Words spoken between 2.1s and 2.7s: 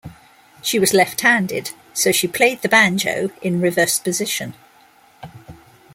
she played the